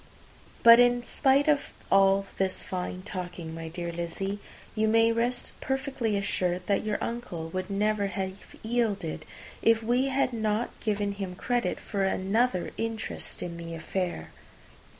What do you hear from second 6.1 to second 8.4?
assured that your uncle would never have